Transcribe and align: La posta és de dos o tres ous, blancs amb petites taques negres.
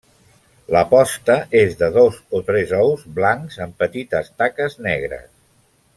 La 0.75 0.79
posta 0.93 1.35
és 1.59 1.75
de 1.83 1.89
dos 1.99 2.17
o 2.39 2.41
tres 2.49 2.73
ous, 2.79 3.03
blancs 3.19 3.61
amb 3.67 3.77
petites 3.85 4.33
taques 4.43 4.79
negres. 4.91 5.29